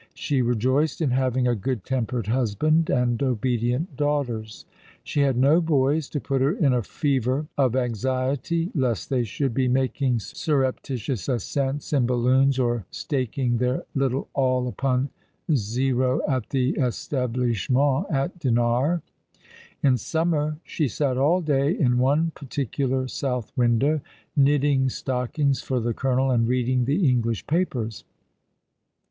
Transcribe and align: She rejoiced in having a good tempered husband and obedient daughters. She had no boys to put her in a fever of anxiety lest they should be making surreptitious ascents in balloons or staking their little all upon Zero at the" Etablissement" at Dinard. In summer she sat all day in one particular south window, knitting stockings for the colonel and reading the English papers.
She 0.15 0.41
rejoiced 0.41 0.99
in 0.99 1.11
having 1.11 1.47
a 1.47 1.53
good 1.53 1.83
tempered 1.85 2.25
husband 2.25 2.89
and 2.89 3.21
obedient 3.21 3.95
daughters. 3.95 4.65
She 5.03 5.19
had 5.19 5.37
no 5.37 5.61
boys 5.61 6.09
to 6.09 6.19
put 6.19 6.41
her 6.41 6.53
in 6.53 6.73
a 6.73 6.81
fever 6.81 7.45
of 7.55 7.75
anxiety 7.75 8.71
lest 8.73 9.11
they 9.11 9.23
should 9.23 9.53
be 9.53 9.67
making 9.67 10.17
surreptitious 10.17 11.29
ascents 11.29 11.93
in 11.93 12.07
balloons 12.07 12.57
or 12.57 12.87
staking 12.89 13.57
their 13.59 13.83
little 13.93 14.27
all 14.33 14.67
upon 14.67 15.11
Zero 15.53 16.21
at 16.27 16.49
the" 16.49 16.73
Etablissement" 16.79 18.07
at 18.11 18.39
Dinard. 18.39 19.03
In 19.83 19.97
summer 19.97 20.57
she 20.63 20.87
sat 20.87 21.15
all 21.15 21.41
day 21.41 21.77
in 21.77 21.99
one 21.99 22.31
particular 22.31 23.07
south 23.07 23.51
window, 23.55 24.01
knitting 24.35 24.89
stockings 24.89 25.61
for 25.61 25.79
the 25.79 25.93
colonel 25.93 26.31
and 26.31 26.47
reading 26.47 26.85
the 26.85 27.07
English 27.07 27.45
papers. 27.45 28.03